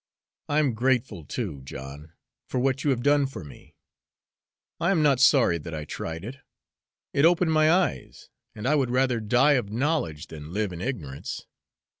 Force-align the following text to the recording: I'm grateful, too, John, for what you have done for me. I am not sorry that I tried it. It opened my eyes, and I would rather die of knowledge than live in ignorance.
I'm 0.49 0.73
grateful, 0.73 1.23
too, 1.25 1.61
John, 1.63 2.13
for 2.47 2.59
what 2.59 2.83
you 2.83 2.89
have 2.89 3.03
done 3.03 3.27
for 3.27 3.43
me. 3.43 3.75
I 4.79 4.89
am 4.89 5.03
not 5.03 5.19
sorry 5.19 5.59
that 5.59 5.75
I 5.75 5.85
tried 5.85 6.25
it. 6.25 6.37
It 7.13 7.23
opened 7.23 7.51
my 7.53 7.71
eyes, 7.71 8.31
and 8.55 8.67
I 8.67 8.73
would 8.73 8.89
rather 8.89 9.19
die 9.19 9.51
of 9.53 9.69
knowledge 9.69 10.25
than 10.25 10.53
live 10.53 10.73
in 10.73 10.81
ignorance. 10.81 11.45